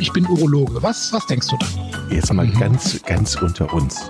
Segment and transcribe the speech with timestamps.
[0.00, 0.82] ich bin Urologe.
[0.82, 1.66] Was, was denkst du da?
[2.10, 4.08] Jetzt mal ganz, ganz unter uns.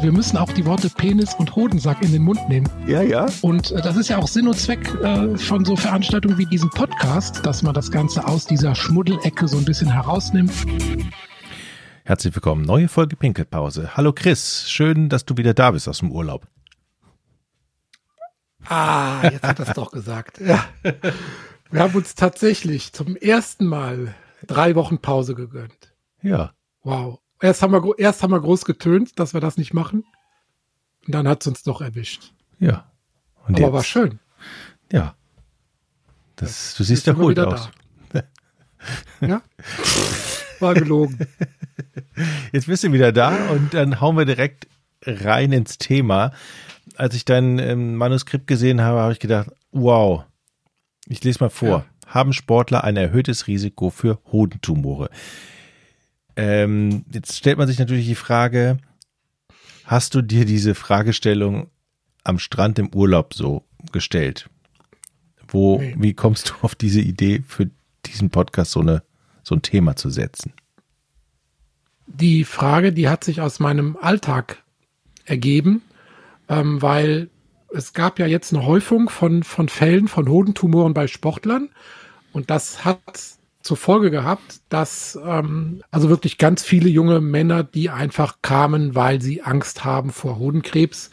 [0.00, 2.68] Wir müssen auch die Worte Penis und Hodensack in den Mund nehmen.
[2.86, 3.26] Ja, ja.
[3.40, 6.70] Und äh, das ist ja auch Sinn und Zweck äh, von so Veranstaltungen wie diesem
[6.70, 10.52] Podcast, dass man das Ganze aus dieser Schmuddelecke so ein bisschen herausnimmt.
[12.04, 12.62] Herzlich willkommen.
[12.62, 13.96] Neue Folge Pinkelpause.
[13.96, 16.46] Hallo Chris, schön, dass du wieder da bist aus dem Urlaub.
[18.68, 20.40] Ah, jetzt hat er es doch gesagt.
[20.40, 20.64] Ja.
[21.70, 24.14] Wir haben uns tatsächlich zum ersten Mal
[24.46, 25.94] drei Wochen Pause gegönnt.
[26.22, 26.52] Ja.
[26.82, 27.20] Wow.
[27.40, 30.04] Erst haben wir, erst haben wir groß getönt, dass wir das nicht machen.
[31.06, 32.32] Und dann hat es uns doch erwischt.
[32.58, 32.90] Ja.
[33.46, 34.20] Und Aber jetzt, war schön.
[34.92, 35.16] Ja.
[36.36, 37.70] Das, du siehst ja gut aus.
[39.20, 39.42] ja.
[40.60, 41.18] War gelogen.
[42.52, 44.68] Jetzt bist du wieder da und dann hauen wir direkt
[45.04, 46.32] rein ins Thema.
[46.96, 50.24] Als ich dein ähm, Manuskript gesehen habe, habe ich gedacht, wow.
[51.06, 51.68] Ich lese mal vor.
[51.68, 51.84] Ja.
[52.12, 55.08] Haben Sportler ein erhöhtes Risiko für Hodentumore?
[56.36, 58.76] Ähm, jetzt stellt man sich natürlich die Frage,
[59.86, 61.70] hast du dir diese Fragestellung
[62.22, 64.50] am Strand im Urlaub so gestellt?
[65.48, 65.94] Wo, nee.
[65.98, 67.70] wie kommst du auf diese Idee für
[68.04, 69.02] diesen Podcast so eine,
[69.42, 70.52] so ein Thema zu setzen?
[72.06, 74.62] Die Frage, die hat sich aus meinem Alltag
[75.24, 75.80] ergeben,
[76.50, 77.30] ähm, weil
[77.74, 81.70] es gab ja jetzt eine Häufung von, von Fällen von Hodentumoren bei Sportlern
[82.32, 83.00] und das hat
[83.62, 89.22] zur Folge gehabt, dass ähm, also wirklich ganz viele junge Männer, die einfach kamen, weil
[89.22, 91.10] sie Angst haben vor Hodenkrebs.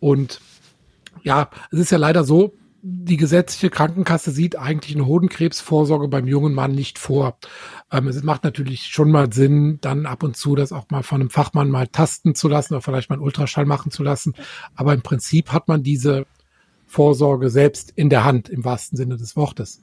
[0.00, 0.40] Und
[1.22, 6.52] ja, es ist ja leider so, die gesetzliche Krankenkasse sieht eigentlich eine Hodenkrebsvorsorge beim jungen
[6.52, 7.38] Mann nicht vor.
[7.92, 11.20] Ähm, es macht natürlich schon mal Sinn, dann ab und zu das auch mal von
[11.20, 14.34] einem Fachmann mal tasten zu lassen oder vielleicht mal einen Ultraschall machen zu lassen.
[14.74, 16.26] Aber im Prinzip hat man diese
[16.88, 19.80] Vorsorge selbst in der Hand, im wahrsten Sinne des Wortes.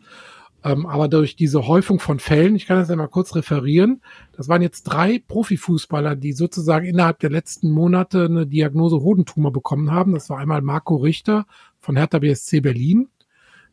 [0.64, 4.02] Ähm, aber durch diese Häufung von Fällen, ich kann das ja mal kurz referieren,
[4.34, 9.92] das waren jetzt drei Profifußballer, die sozusagen innerhalb der letzten Monate eine Diagnose Hodentumor bekommen
[9.92, 10.14] haben.
[10.14, 11.46] Das war einmal Marco Richter
[11.80, 13.08] von Hertha BSC Berlin,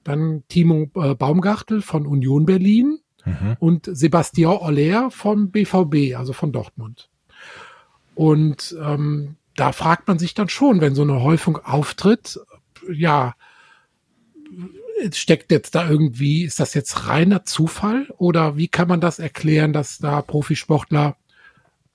[0.05, 3.57] dann Timo äh, Baumgartel von Union Berlin mhm.
[3.59, 7.11] und Sebastian Aller vom BVB, also von Dortmund.
[8.15, 12.39] Und ähm, da fragt man sich dann schon, wenn so eine Häufung auftritt,
[12.93, 13.35] ja,
[15.13, 19.73] steckt jetzt da irgendwie, ist das jetzt reiner Zufall oder wie kann man das erklären,
[19.73, 21.17] dass da Profisportler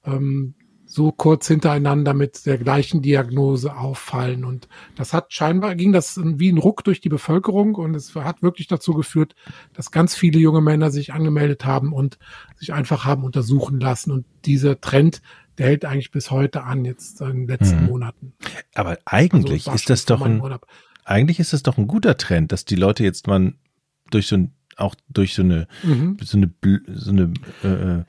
[0.06, 0.54] ähm,
[0.86, 4.46] so kurz hintereinander mit der gleichen Diagnose auffallen?
[4.46, 8.44] Und das hat scheinbar, ging das wie ein Ruck durch die Bevölkerung und es hat
[8.44, 9.36] wirklich dazu geführt,
[9.74, 12.20] dass ganz viele junge Männer sich angemeldet haben und
[12.56, 14.12] sich einfach haben untersuchen lassen.
[14.12, 15.22] Und dieser Trend,
[15.58, 17.86] der hält eigentlich bis heute an, jetzt in den letzten hm.
[17.88, 18.34] Monaten.
[18.76, 20.42] Aber eigentlich also, ist das doch ein,
[21.12, 23.54] eigentlich ist es doch ein guter Trend, dass die Leute jetzt mal
[24.10, 26.18] durch so ein auch durch so eine mhm.
[26.22, 26.50] so eine
[26.88, 27.24] so eine
[27.64, 28.04] äh,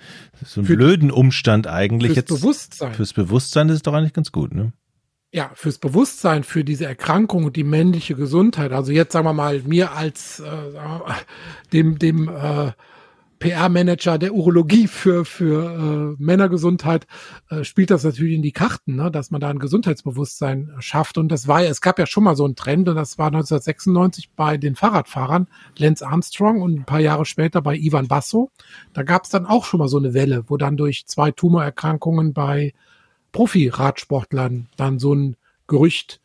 [0.44, 2.94] so einen Für, blöden Umstand eigentlich fürs jetzt Bewusstsein.
[2.94, 4.72] fürs Bewusstsein ist es doch eigentlich ganz gut, ne?
[5.34, 8.72] Ja, fürs Bewusstsein für diese Erkrankung und die männliche Gesundheit.
[8.72, 10.52] Also jetzt sagen wir mal mir als äh,
[11.72, 12.72] dem dem äh,
[13.42, 17.08] PR-Manager der Urologie für, für äh, Männergesundheit
[17.50, 19.10] äh, spielt das natürlich in die Karten, ne?
[19.10, 21.18] dass man da ein Gesundheitsbewusstsein schafft.
[21.18, 23.26] Und das war ja, es gab ja schon mal so einen Trend und das war
[23.26, 28.52] 1996 bei den Fahrradfahrern, Lance Armstrong und ein paar Jahre später bei Ivan Basso.
[28.92, 32.32] Da gab es dann auch schon mal so eine Welle, wo dann durch zwei Tumorerkrankungen
[32.32, 32.74] bei
[33.32, 35.36] Profi-Radsportlern dann so ein
[35.66, 36.20] Gerücht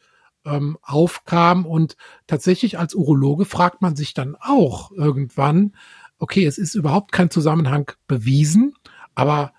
[0.45, 1.65] ähm, aufkam.
[1.65, 1.97] Und
[2.27, 5.73] tatsächlich als Urologe fragt man sich dann auch irgendwann,
[6.19, 8.73] okay, es ist überhaupt kein Zusammenhang bewiesen,
[9.15, 9.53] aber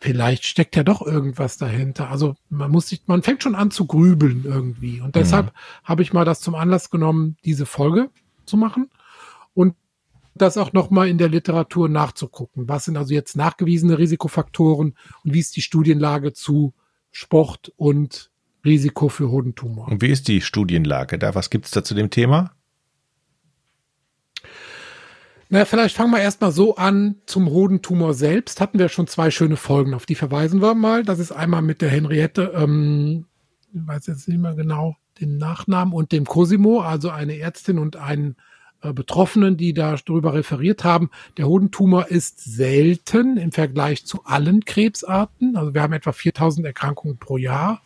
[0.00, 2.10] vielleicht steckt ja doch irgendwas dahinter.
[2.10, 5.00] Also man muss sich, man fängt schon an zu grübeln irgendwie.
[5.00, 5.50] Und deshalb mhm.
[5.84, 8.10] habe ich mal das zum Anlass genommen, diese Folge
[8.44, 8.90] zu machen
[9.54, 9.74] und
[10.34, 12.68] das auch nochmal in der Literatur nachzugucken.
[12.68, 14.94] Was sind also jetzt nachgewiesene Risikofaktoren
[15.24, 16.74] und wie ist die Studienlage zu
[17.10, 18.30] Sport und
[18.64, 19.88] Risiko für Hodentumor?
[19.88, 21.34] Und wie ist die Studienlage da?
[21.34, 22.52] Was gibt es da zu dem Thema?
[25.54, 27.14] Na, vielleicht fangen wir erstmal so an.
[27.26, 31.04] Zum Hodentumor selbst hatten wir schon zwei schöne Folgen, auf die verweisen wir mal.
[31.04, 33.26] Das ist einmal mit der Henriette, ähm,
[33.72, 37.94] ich weiß jetzt nicht mehr genau den Nachnamen, und dem Cosimo, also eine Ärztin und
[37.94, 38.34] einen
[38.82, 41.08] äh, Betroffenen, die darüber referiert haben.
[41.36, 45.56] Der Hodentumor ist selten im Vergleich zu allen Krebsarten.
[45.56, 47.80] Also wir haben etwa 4000 Erkrankungen pro Jahr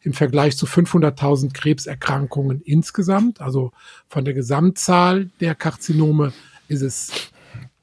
[0.00, 3.40] im Vergleich zu 500.000 Krebserkrankungen insgesamt.
[3.40, 3.70] Also
[4.08, 6.32] von der Gesamtzahl der Karzinome
[6.68, 7.30] ist es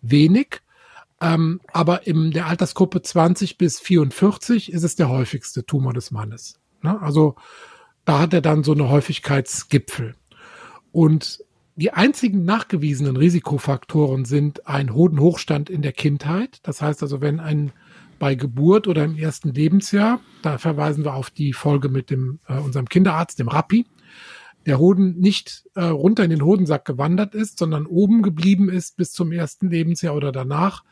[0.02, 0.62] wenig.
[1.22, 6.60] Ähm, aber in der Altersgruppe 20 bis 44 ist es der häufigste Tumor des Mannes.
[6.82, 7.00] Ne?
[7.02, 7.36] Also
[8.06, 10.16] da hat er dann so eine Häufigkeitsgipfel.
[10.92, 11.46] Und
[11.76, 16.60] die einzigen nachgewiesenen Risikofaktoren sind ein Hodenhochstand in der Kindheit.
[16.64, 17.72] Das heißt also, wenn ein
[18.20, 22.54] bei Geburt oder im ersten Lebensjahr, da verweisen wir auf die Folge mit dem, äh,
[22.60, 23.88] unserem Kinderarzt, dem Rappi,
[24.66, 29.12] der Hoden nicht äh, runter in den Hodensack gewandert ist, sondern oben geblieben ist bis
[29.12, 30.84] zum ersten Lebensjahr oder danach,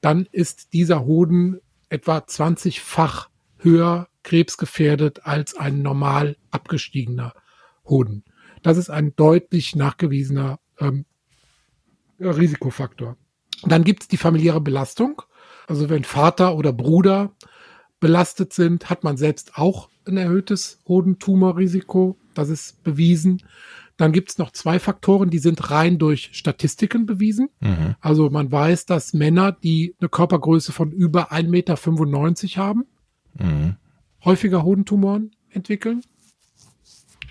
[0.00, 3.28] dann ist dieser Hoden etwa 20-fach
[3.58, 7.32] höher krebsgefährdet als ein normal abgestiegener
[7.88, 8.24] Hoden.
[8.62, 11.04] Das ist ein deutlich nachgewiesener ähm,
[12.18, 13.16] Risikofaktor.
[13.62, 15.22] Dann gibt es die familiäre Belastung.
[15.66, 17.34] Also wenn Vater oder Bruder
[18.00, 22.16] belastet sind, hat man selbst auch ein erhöhtes Hodentumorrisiko.
[22.34, 23.42] Das ist bewiesen.
[23.96, 27.48] Dann gibt es noch zwei Faktoren, die sind rein durch Statistiken bewiesen.
[27.60, 27.94] Mhm.
[28.00, 32.84] Also man weiß, dass Männer, die eine Körpergröße von über 1,95 Meter haben,
[33.38, 33.76] mhm.
[34.24, 36.02] häufiger Hodentumoren entwickeln.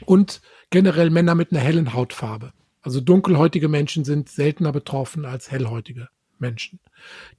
[0.06, 2.51] Und generell Männer mit einer hellen Hautfarbe.
[2.81, 6.10] Also dunkelhäutige Menschen sind seltener betroffen als hellhäutige.
[6.38, 6.80] Menschen.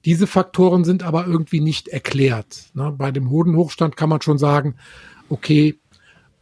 [0.05, 2.71] Diese Faktoren sind aber irgendwie nicht erklärt.
[2.73, 2.93] Ne?
[2.97, 4.75] Bei dem Hodenhochstand kann man schon sagen,
[5.29, 5.79] okay,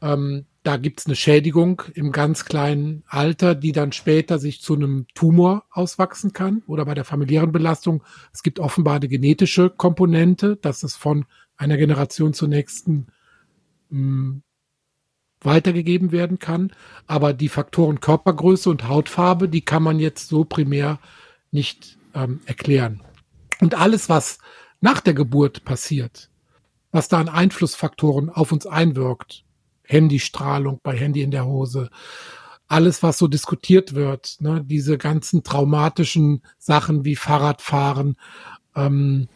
[0.01, 4.73] ähm, da gibt es eine Schädigung im ganz kleinen Alter, die dann später sich zu
[4.73, 8.03] einem Tumor auswachsen kann oder bei der familiären Belastung.
[8.33, 13.07] Es gibt offenbar eine genetische Komponente, dass es von einer Generation zur nächsten
[13.89, 14.41] mh, hm,
[15.41, 16.71] weitergegeben werden kann.
[17.05, 20.99] Aber die Faktoren Körpergröße und Hautfarbe, die kann man jetzt so primär
[21.51, 23.03] nicht ähm, erklären.
[23.61, 24.39] Und alles, was
[24.81, 26.31] nach der Geburt passiert,
[26.95, 29.43] was da an Einflussfaktoren auf uns einwirkt,
[29.83, 31.89] Handystrahlung bei Handy in der Hose,
[32.67, 38.15] alles, was so diskutiert wird, ne, diese ganzen traumatischen Sachen wie Fahrradfahren,
[38.77, 39.27] ähm,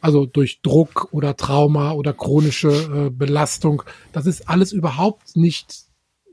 [0.00, 2.70] also durch Druck oder Trauma oder chronische
[3.06, 5.84] äh, Belastung, das ist alles überhaupt nicht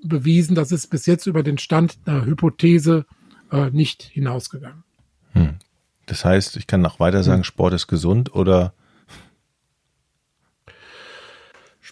[0.04, 0.56] bewiesen.
[0.56, 3.06] Das ist bis jetzt über den Stand der Hypothese
[3.52, 4.84] äh, nicht hinausgegangen.
[5.34, 5.60] Hm.
[6.08, 7.46] Das heißt, ich kann noch weiter sagen, hm.
[7.46, 8.74] Sport ist gesund oder?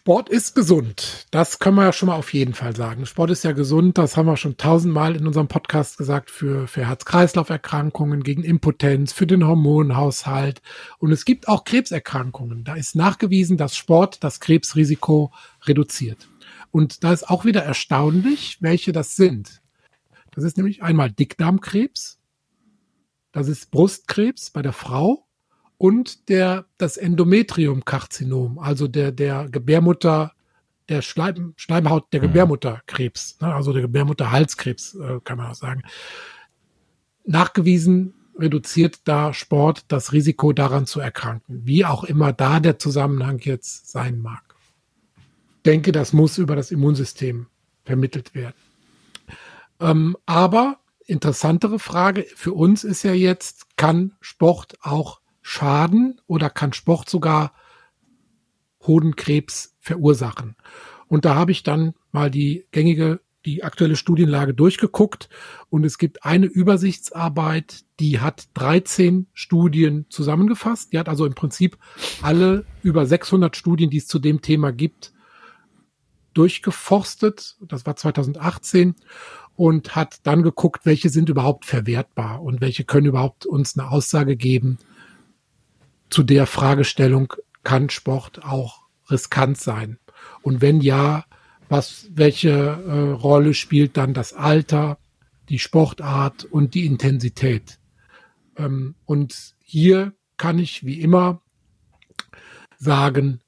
[0.01, 1.27] Sport ist gesund.
[1.29, 3.05] Das können wir ja schon mal auf jeden Fall sagen.
[3.05, 3.99] Sport ist ja gesund.
[3.99, 9.27] Das haben wir schon tausendmal in unserem Podcast gesagt für, für Herz-Kreislauf-Erkrankungen, gegen Impotenz, für
[9.27, 10.63] den Hormonhaushalt.
[10.97, 12.63] Und es gibt auch Krebserkrankungen.
[12.63, 15.31] Da ist nachgewiesen, dass Sport das Krebsrisiko
[15.65, 16.27] reduziert.
[16.71, 19.61] Und da ist auch wieder erstaunlich, welche das sind.
[20.31, 22.19] Das ist nämlich einmal Dickdarmkrebs,
[23.31, 25.27] das ist Brustkrebs bei der Frau
[25.81, 30.31] und der, das Endometriumkarzinom, also der, der Gebärmutter,
[30.89, 32.27] der Schleim, Schleimhaut der mhm.
[32.27, 35.81] Gebärmutterkrebs, ne, also der Gebärmutterhalskrebs, äh, kann man auch sagen.
[37.25, 43.39] Nachgewiesen reduziert da Sport das Risiko daran zu erkranken, wie auch immer da der Zusammenhang
[43.39, 44.53] jetzt sein mag.
[45.65, 47.47] Denke, das muss über das Immunsystem
[47.85, 48.55] vermittelt werden.
[49.79, 50.77] Ähm, aber
[51.07, 57.53] interessantere Frage für uns ist ja jetzt, kann Sport auch schaden oder kann Sport sogar
[58.81, 60.55] Hodenkrebs verursachen?
[61.07, 65.29] Und da habe ich dann mal die gängige, die aktuelle Studienlage durchgeguckt
[65.69, 70.93] und es gibt eine Übersichtsarbeit, die hat 13 Studien zusammengefasst.
[70.93, 71.77] Die hat also im Prinzip
[72.21, 75.11] alle über 600 Studien, die es zu dem Thema gibt,
[76.33, 77.57] durchgeforstet.
[77.61, 78.95] Das war 2018
[79.55, 84.37] und hat dann geguckt, welche sind überhaupt verwertbar und welche können überhaupt uns eine Aussage
[84.37, 84.77] geben
[86.11, 89.97] zu der Fragestellung, kann Sport auch riskant sein?
[90.41, 91.25] Und wenn ja,
[91.69, 94.99] was, welche äh, Rolle spielt dann das Alter,
[95.49, 97.79] die Sportart und die Intensität?
[98.57, 101.41] Ähm, und hier kann ich wie immer
[102.77, 103.39] sagen,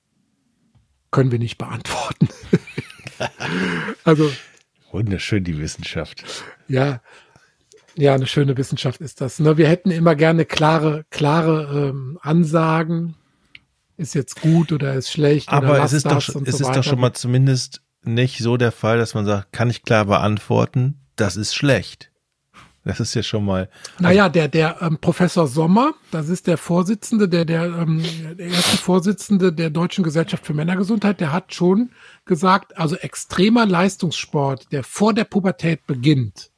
[1.11, 2.29] können wir nicht beantworten.
[4.03, 4.31] also
[4.91, 6.23] Wunderschön, die Wissenschaft.
[6.67, 7.01] Ja,
[7.95, 9.39] ja, eine schöne Wissenschaft ist das.
[9.39, 9.57] Ne?
[9.57, 13.15] Wir hätten immer gerne klare, klare ähm, Ansagen.
[13.95, 15.49] Ist jetzt gut oder ist schlecht.
[15.49, 18.97] Aber es ist, doch, es so ist doch schon mal zumindest nicht so der Fall,
[18.97, 22.09] dass man sagt, kann ich klar beantworten, das ist schlecht.
[22.85, 23.69] Das ist ja schon mal.
[23.99, 28.03] Naja, der, der ähm, Professor Sommer, das ist der Vorsitzende, der, der, ähm,
[28.37, 31.91] der erste Vorsitzende der Deutschen Gesellschaft für Männergesundheit, der hat schon
[32.25, 36.51] gesagt, also extremer Leistungssport, der vor der Pubertät beginnt,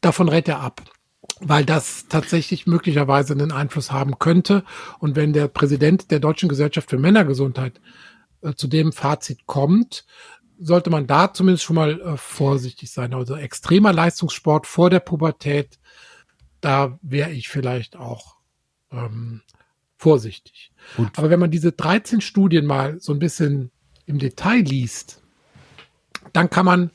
[0.00, 0.82] davon rät er ab.
[1.40, 4.64] Weil das tatsächlich möglicherweise einen Einfluss haben könnte.
[4.98, 7.80] Und wenn der Präsident der Deutschen Gesellschaft für Männergesundheit
[8.42, 10.04] äh, zu dem Fazit kommt,
[10.58, 13.14] sollte man da zumindest schon mal äh, vorsichtig sein.
[13.14, 15.78] Also extremer Leistungssport vor der Pubertät,
[16.60, 18.36] da wäre ich vielleicht auch
[18.92, 19.40] ähm,
[19.96, 20.72] vorsichtig.
[20.96, 21.10] Gut.
[21.16, 23.70] Aber wenn man diese 13 Studien mal so ein bisschen
[24.04, 25.22] im Detail liest,
[26.32, 26.90] dann kann man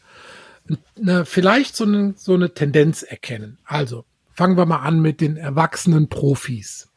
[0.98, 3.60] eine, vielleicht so eine, so eine Tendenz erkennen.
[3.66, 6.92] Also fangen wir mal an mit den erwachsenen Profis.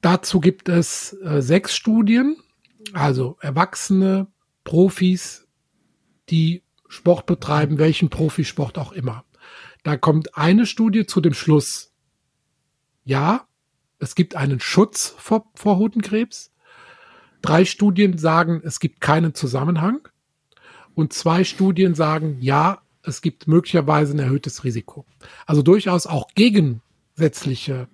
[0.00, 2.36] Dazu gibt es äh, sechs Studien,
[2.92, 4.26] also erwachsene
[4.64, 5.46] Profis,
[6.30, 9.24] die Sport betreiben, welchen Profisport auch immer.
[9.82, 11.92] Da kommt eine Studie zu dem Schluss,
[13.04, 13.46] ja,
[13.98, 16.52] es gibt einen Schutz vor, vor Hodenkrebs.
[17.42, 20.08] Drei Studien sagen, es gibt keinen Zusammenhang.
[20.94, 25.06] Und zwei Studien sagen, ja, es gibt möglicherweise ein erhöhtes Risiko.
[25.46, 27.88] Also durchaus auch gegensätzliche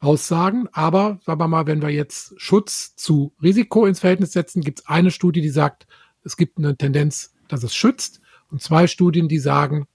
[0.00, 0.68] Aussagen.
[0.72, 4.86] Aber sagen wir mal, wenn wir jetzt Schutz zu Risiko ins Verhältnis setzen, gibt es
[4.86, 5.86] eine Studie, die sagt,
[6.22, 8.20] es gibt eine Tendenz, dass es schützt.
[8.50, 9.86] Und zwei Studien, die sagen,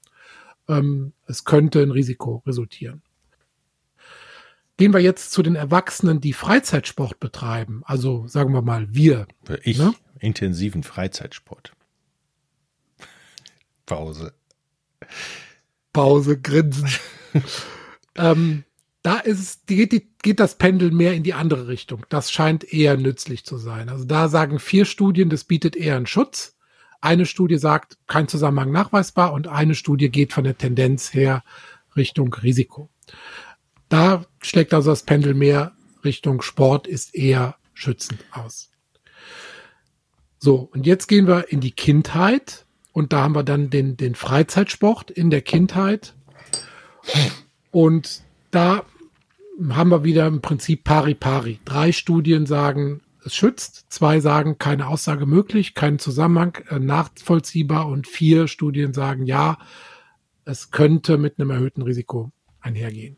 [0.68, 3.02] ähm, es könnte ein Risiko resultieren.
[4.78, 7.84] Gehen wir jetzt zu den Erwachsenen, die Freizeitsport betreiben.
[7.86, 9.28] Also sagen wir mal wir.
[9.64, 9.94] Ich ne?
[10.20, 11.74] intensiven Freizeitsport.
[13.86, 14.34] Pause.
[15.92, 16.90] Pause, Grinsen.
[18.16, 18.64] ähm,
[19.04, 22.06] da ist, geht, geht das Pendel mehr in die andere Richtung.
[22.10, 23.90] Das scheint eher nützlich zu sein.
[23.90, 26.56] Also da sagen vier Studien, das bietet eher einen Schutz.
[27.02, 31.44] Eine Studie sagt, kein Zusammenhang nachweisbar und eine Studie geht von der Tendenz her
[31.98, 32.90] Richtung Risiko.
[33.90, 35.74] Da schlägt also das Pendel mehr
[36.04, 38.72] Richtung Sport ist eher schützend aus.
[40.40, 42.63] So, und jetzt gehen wir in die Kindheit
[42.94, 46.14] und da haben wir dann den, den Freizeitsport in der Kindheit.
[47.72, 48.22] Und
[48.52, 48.86] da
[49.70, 51.60] haben wir wieder im Prinzip pari pari.
[51.66, 58.08] Drei Studien sagen, es schützt, zwei sagen, keine Aussage möglich, kein Zusammenhang äh, nachvollziehbar und
[58.08, 59.58] vier Studien sagen, ja,
[60.46, 63.18] es könnte mit einem erhöhten Risiko einhergehen.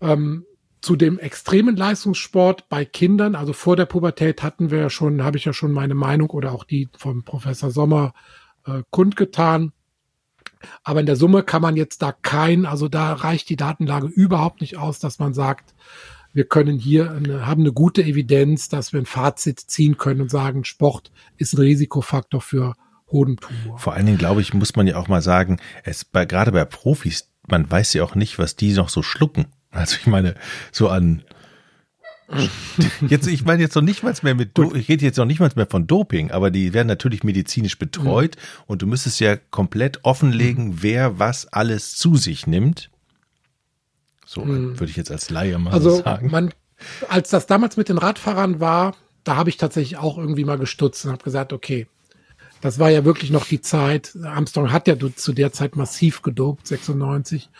[0.00, 0.46] Ähm,
[0.82, 5.38] zu dem extremen Leistungssport bei Kindern, also vor der Pubertät hatten wir ja schon, habe
[5.38, 8.12] ich ja schon meine Meinung oder auch die vom Professor Sommer
[8.66, 9.72] äh, kundgetan.
[10.82, 14.60] Aber in der Summe kann man jetzt da kein, also da reicht die Datenlage überhaupt
[14.60, 15.74] nicht aus, dass man sagt,
[16.32, 20.30] wir können hier eine, haben eine gute Evidenz, dass wir ein Fazit ziehen können und
[20.30, 22.74] sagen, Sport ist ein Risikofaktor für
[23.10, 23.78] Hodentumor.
[23.78, 26.64] Vor allen Dingen, glaube ich, muss man ja auch mal sagen, es bei, gerade bei
[26.64, 29.46] Profis, man weiß ja auch nicht, was die noch so schlucken.
[29.72, 30.34] Also ich meine,
[30.70, 31.22] so an
[33.08, 35.40] jetzt, ich meine jetzt noch nicht mal mehr mit, Do ich rede jetzt noch nicht
[35.40, 38.64] mal mehr von Doping, aber die werden natürlich medizinisch betreut mhm.
[38.66, 40.82] und du müsstest ja komplett offenlegen, mhm.
[40.82, 42.90] wer was alles zu sich nimmt.
[44.24, 44.78] So mhm.
[44.78, 46.30] würde ich jetzt als Laie mal also so sagen.
[46.30, 46.54] Man,
[47.08, 51.04] als das damals mit den Radfahrern war, da habe ich tatsächlich auch irgendwie mal gestutzt
[51.04, 51.86] und habe gesagt, okay,
[52.62, 54.16] das war ja wirklich noch die Zeit.
[54.22, 57.50] Armstrong hat ja zu der Zeit massiv gedopt, 96.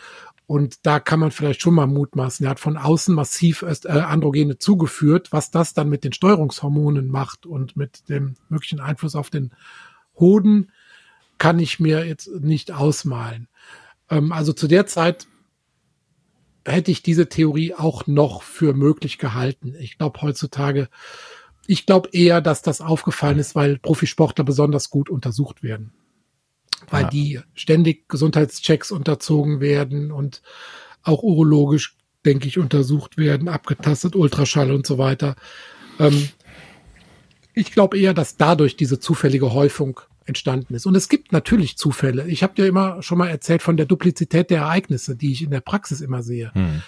[0.45, 2.45] Und da kann man vielleicht schon mal mutmaßen.
[2.45, 5.31] Er hat von außen massiv äh, Androgene zugeführt.
[5.31, 9.51] Was das dann mit den Steuerungshormonen macht und mit dem möglichen Einfluss auf den
[10.19, 10.71] Hoden,
[11.37, 13.47] kann ich mir jetzt nicht ausmalen.
[14.09, 15.27] Ähm, also zu der Zeit
[16.65, 19.75] hätte ich diese Theorie auch noch für möglich gehalten.
[19.79, 20.89] Ich glaube heutzutage,
[21.67, 25.93] ich glaube eher, dass das aufgefallen ist, weil Profisportler besonders gut untersucht werden
[26.89, 27.09] weil ja.
[27.09, 30.41] die ständig Gesundheitschecks unterzogen werden und
[31.03, 35.35] auch urologisch, denke ich, untersucht werden, abgetastet, Ultraschall und so weiter.
[35.99, 36.29] Ähm,
[37.53, 40.85] ich glaube eher, dass dadurch diese zufällige Häufung entstanden ist.
[40.85, 42.27] Und es gibt natürlich Zufälle.
[42.27, 45.51] Ich habe dir immer schon mal erzählt von der Duplizität der Ereignisse, die ich in
[45.51, 46.51] der Praxis immer sehe.
[46.53, 46.81] Hm.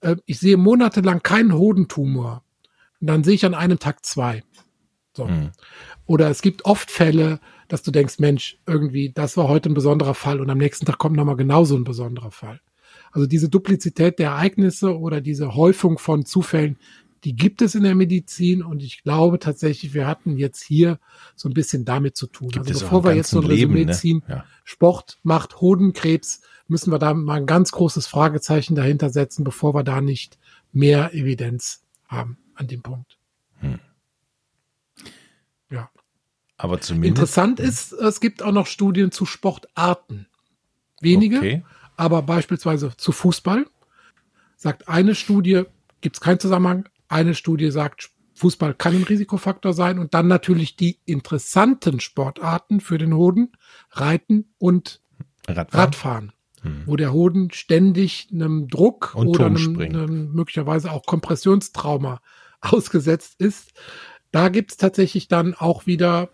[0.00, 2.42] Äh, ich sehe monatelang keinen Hodentumor.
[3.00, 4.42] Und dann sehe ich an einem Tag zwei.
[5.12, 5.28] So.
[5.28, 5.50] Hm.
[6.06, 10.14] Oder es gibt oft Fälle, dass du denkst, Mensch, irgendwie, das war heute ein besonderer
[10.14, 12.60] Fall und am nächsten Tag kommt nochmal genauso ein besonderer Fall.
[13.12, 16.78] Also diese Duplizität der Ereignisse oder diese Häufung von Zufällen,
[17.24, 20.98] die gibt es in der Medizin und ich glaube tatsächlich, wir hatten jetzt hier
[21.36, 22.48] so ein bisschen damit zu tun.
[22.48, 23.92] Gibt also bevor wir jetzt so ein Resümee ne?
[23.92, 24.44] ziehen, ja.
[24.64, 29.82] Sport macht Hodenkrebs, müssen wir da mal ein ganz großes Fragezeichen dahinter setzen, bevor wir
[29.82, 30.38] da nicht
[30.72, 33.18] mehr Evidenz haben an dem Punkt.
[33.58, 33.80] Hm.
[36.62, 37.10] Aber zumindest.
[37.10, 40.26] Interessant ist, es gibt auch noch Studien zu Sportarten.
[41.00, 41.64] Wenige, okay.
[41.96, 43.66] aber beispielsweise zu Fußball.
[44.56, 45.62] Sagt eine Studie,
[46.02, 46.86] gibt es keinen Zusammenhang.
[47.08, 49.98] Eine Studie sagt, Fußball kann ein Risikofaktor sein.
[49.98, 53.52] Und dann natürlich die interessanten Sportarten für den Hoden,
[53.92, 55.00] Reiten und
[55.48, 55.80] Radfahren.
[55.80, 56.82] Radfahren hm.
[56.84, 62.20] Wo der Hoden ständig einem Druck und oder einem, einem möglicherweise auch Kompressionstrauma
[62.60, 63.72] ausgesetzt ist.
[64.30, 66.28] Da gibt es tatsächlich dann auch wieder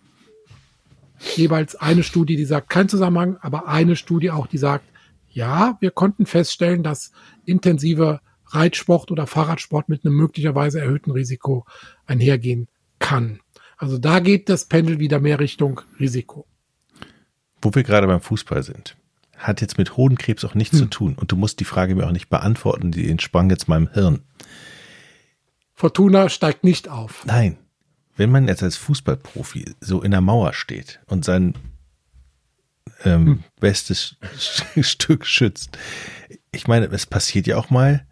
[1.36, 4.84] jeweils eine Studie, die sagt, kein Zusammenhang, aber eine Studie auch, die sagt,
[5.30, 7.12] ja, wir konnten feststellen, dass
[7.44, 11.66] intensiver Reitsport oder Fahrradsport mit einem möglicherweise erhöhten Risiko
[12.06, 12.68] einhergehen
[12.98, 13.40] kann.
[13.76, 16.46] Also da geht das Pendel wieder mehr Richtung Risiko.
[17.60, 18.96] wo wir gerade beim Fußball sind,
[19.36, 20.84] hat jetzt mit Hodenkrebs auch nichts hm.
[20.84, 21.14] zu tun.
[21.16, 24.20] Und du musst die Frage mir auch nicht beantworten, die entsprang jetzt meinem Hirn.
[25.74, 27.26] Fortuna steigt nicht auf.
[27.26, 27.58] Nein.
[28.16, 31.54] Wenn man jetzt als Fußballprofi so in der Mauer steht und sein
[33.04, 33.44] ähm, hm.
[33.60, 34.16] bestes
[34.80, 35.78] Stück schützt,
[36.52, 38.06] ich meine, es passiert ja auch mal,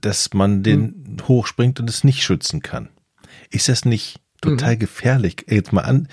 [0.00, 1.28] dass man den hm.
[1.28, 2.88] hochspringt und es nicht schützen kann.
[3.50, 4.78] Ist das nicht total mhm.
[4.80, 5.46] gefährlich?
[5.48, 6.08] Jetzt mal an,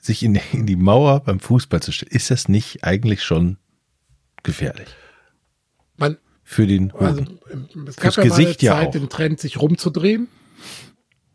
[0.00, 2.12] sich in, in die Mauer beim Fußball zu stellen.
[2.12, 3.56] Ist das nicht eigentlich schon
[4.42, 4.88] gefährlich?
[5.96, 7.38] Man, Für den Hoden.
[7.50, 10.28] Also, es gab Fürs ja Gesicht mal Zeit, ja den Trend, sich rumzudrehen.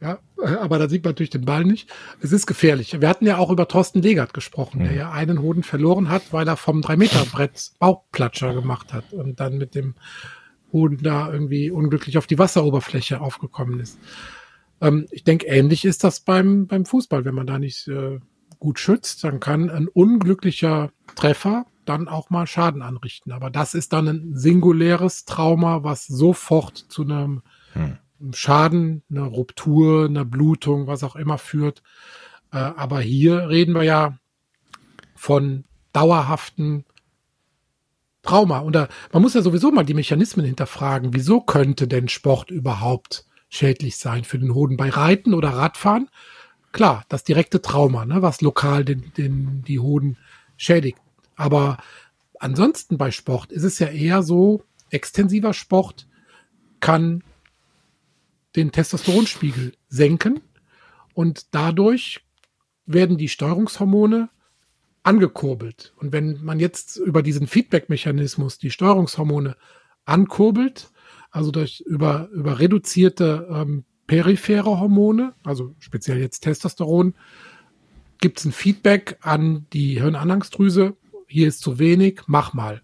[0.01, 0.19] Ja,
[0.61, 1.89] aber da sieht man natürlich den Ball nicht.
[2.21, 2.99] Es ist gefährlich.
[3.01, 4.83] Wir hatten ja auch über Thorsten Legert gesprochen, mhm.
[4.85, 9.57] der ja einen Hoden verloren hat, weil er vom 3-Meter-Brett Bauchplatscher gemacht hat und dann
[9.57, 9.95] mit dem
[10.71, 13.99] Hoden da irgendwie unglücklich auf die Wasseroberfläche aufgekommen ist.
[14.79, 17.25] Ähm, ich denke, ähnlich ist das beim, beim Fußball.
[17.25, 18.19] Wenn man da nicht äh,
[18.59, 23.31] gut schützt, dann kann ein unglücklicher Treffer dann auch mal Schaden anrichten.
[23.31, 27.41] Aber das ist dann ein singuläres Trauma, was sofort zu einem
[27.73, 27.97] hm.
[28.33, 31.81] Schaden, einer Ruptur, einer Blutung, was auch immer führt.
[32.51, 34.17] Äh, aber hier reden wir ja
[35.15, 36.85] von dauerhaften
[38.21, 38.59] Trauma.
[38.59, 41.13] Und da, man muss ja sowieso mal die Mechanismen hinterfragen.
[41.13, 44.77] Wieso könnte denn Sport überhaupt schädlich sein für den Hoden.
[44.77, 46.09] Bei Reiten oder Radfahren,
[46.71, 50.17] klar, das direkte Trauma, ne, was lokal den, den, die Hoden
[50.55, 50.99] schädigt.
[51.35, 51.77] Aber
[52.39, 56.07] ansonsten bei Sport ist es ja eher so, extensiver Sport
[56.79, 57.23] kann
[58.59, 60.41] den Testosteronspiegel senken
[61.13, 62.21] und dadurch
[62.85, 64.29] werden die Steuerungshormone
[65.03, 65.93] angekurbelt.
[65.97, 69.55] Und wenn man jetzt über diesen Feedback-Mechanismus die Steuerungshormone
[70.05, 70.91] ankurbelt,
[71.31, 77.13] also durch über, über reduzierte ähm, periphere Hormone, also speziell jetzt Testosteron,
[78.19, 80.97] gibt es ein Feedback an die Hirnanhangsdrüse,
[81.27, 82.81] hier ist zu wenig, mach mal.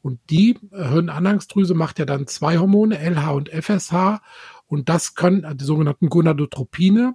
[0.00, 4.20] Und die Hirnanhangsdrüse macht ja dann zwei Hormone, LH und FSH,
[4.72, 7.14] und das können die sogenannten Gonadotropine.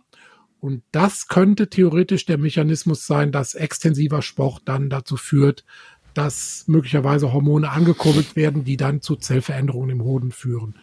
[0.59, 5.65] Und das könnte theoretisch der Mechanismus sein, dass extensiver Sport dann dazu führt,
[6.13, 10.75] dass möglicherweise Hormone angekurbelt werden, die dann zu Zellveränderungen im Hoden führen.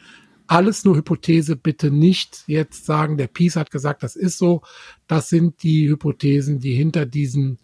[0.48, 4.62] Alles nur Hypothese, bitte nicht jetzt sagen, der Peace hat gesagt, das ist so.
[5.06, 7.60] Das sind die Hypothesen, die hinter diesen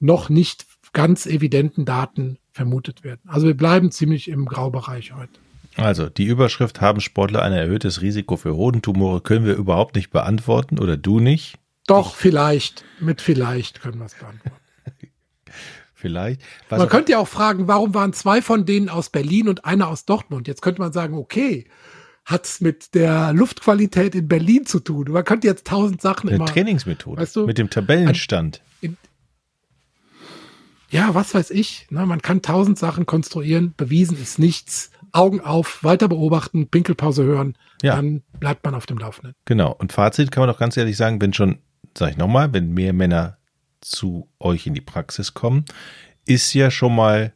[0.00, 3.20] noch nicht ganz evidenten Daten vermutet werden.
[3.24, 5.38] Also wir bleiben ziemlich im Graubereich heute.
[5.78, 10.78] Also die Überschrift haben Sportler ein erhöhtes Risiko für Hodentumore können wir überhaupt nicht beantworten
[10.78, 11.56] oder du nicht?
[11.86, 12.16] Doch, ich.
[12.16, 12.84] vielleicht.
[13.00, 14.56] Mit vielleicht können wir es beantworten.
[15.94, 16.42] vielleicht.
[16.68, 19.88] Was man könnte ja auch fragen, warum waren zwei von denen aus Berlin und einer
[19.88, 20.48] aus Dortmund?
[20.48, 21.66] Jetzt könnte man sagen, okay,
[22.24, 25.06] hat es mit der Luftqualität in Berlin zu tun.
[25.10, 26.46] Man könnte jetzt tausend Sachen Eine immer.
[26.46, 27.22] Trainingsmethode.
[27.22, 28.60] Weißt du, mit dem Tabellenstand.
[28.82, 28.98] In,
[30.90, 31.86] ja, was weiß ich.
[31.90, 33.72] Ne, man kann tausend Sachen konstruieren.
[33.76, 34.90] Bewiesen ist nichts.
[35.12, 37.54] Augen auf, weiter beobachten, Pinkelpause hören.
[37.82, 37.96] Ja.
[37.96, 39.34] Dann bleibt man auf dem Laufenden.
[39.44, 39.72] Genau.
[39.72, 41.58] Und Fazit kann man doch ganz ehrlich sagen, wenn schon,
[41.96, 43.38] sag ich nochmal, wenn mehr Männer
[43.80, 45.64] zu euch in die Praxis kommen,
[46.26, 47.32] ist ja schon mal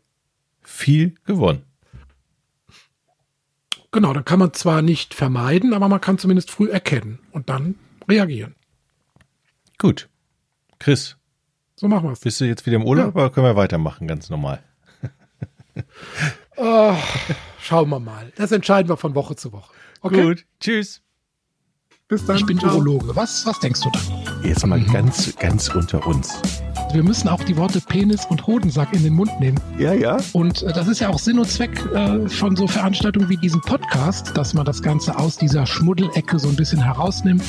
[0.61, 1.63] viel gewonnen.
[3.91, 7.75] Genau, dann kann man zwar nicht vermeiden, aber man kann zumindest früh erkennen und dann
[8.09, 8.55] reagieren.
[9.79, 10.09] Gut.
[10.79, 11.17] Chris.
[11.77, 12.21] So machen wir es.
[12.21, 13.21] Bist du jetzt wieder im Urlaub ja.
[13.21, 14.63] oder können wir weitermachen, ganz normal?
[16.57, 16.97] oh,
[17.63, 18.33] schauen wir mal.
[18.37, 19.73] Das entscheiden wir von Woche zu Woche.
[20.01, 20.23] Okay?
[20.23, 20.45] Gut.
[20.61, 21.01] Tschüss.
[22.09, 22.37] Bis dann.
[22.37, 23.17] Ich bin Urologe.
[23.17, 24.01] Was, was denkst du da?
[24.47, 24.93] Jetzt mal mhm.
[24.93, 26.43] ganz, ganz unter uns.
[26.93, 29.59] Wir müssen auch die Worte Penis und Hodensack in den Mund nehmen.
[29.79, 30.19] Ja, ja.
[30.35, 33.63] Und äh, das ist ja auch Sinn und Zweck äh, von so Veranstaltungen wie diesem
[33.63, 37.43] Podcast, dass man das Ganze aus dieser Schmuddelecke so ein bisschen herausnimmt.